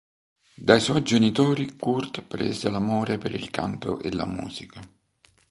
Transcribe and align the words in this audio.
Dai 0.55 0.79
suoi 0.79 1.03
genitori 1.03 1.75
Kurt 1.75 2.23
prese 2.23 2.71
l'amore 2.71 3.19
per 3.19 3.35
il 3.35 3.51
canto 3.51 3.99
e 3.99 4.11
la 4.11 4.25
musica. 4.25 4.81